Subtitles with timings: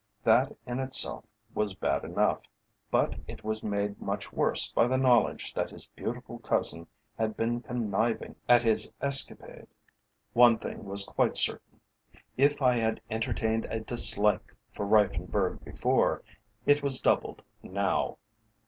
[0.23, 2.47] That in itself was bad enough,
[2.89, 6.87] but it was made much worse by the knowledge that his beautiful cousin
[7.19, 9.67] had been conniving at his escapade.
[10.33, 11.79] One thing was quite certain;
[12.35, 16.23] if I had entertained a dislike for Reiffenburg before,
[16.65, 18.17] it was doubled now.